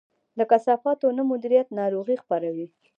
د 0.37 0.39
کثافاتو 0.51 1.07
نه 1.17 1.23
مدیریت 1.31 1.67
ناروغي 1.79 2.15
خپروي. 2.23 2.67